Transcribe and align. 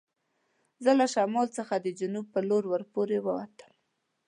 زه 0.83 0.91
له 0.99 1.05
شمال 1.13 1.47
څخه 1.57 1.75
د 1.79 1.87
جنوب 1.99 2.25
په 2.33 2.39
لور 2.49 2.63
ور 2.69 2.83
پورې 2.93 3.17
و 3.21 3.25
وتم. 3.37 3.71